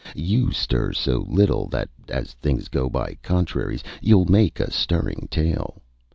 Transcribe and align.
You 0.15 0.49
stir 0.51 0.93
so 0.93 1.27
little 1.29 1.67
that, 1.67 1.87
as 2.09 2.33
things 2.33 2.69
go 2.69 2.89
by 2.89 3.19
contraries, 3.21 3.83
you'll 4.01 4.25
make 4.25 4.59
a 4.59 4.71
stirring 4.71 5.27
tale. 5.29 5.79